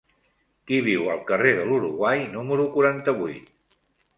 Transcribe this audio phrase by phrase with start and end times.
[0.69, 3.53] Qui viu al carrer de l'Uruguai número quaranta-vuit?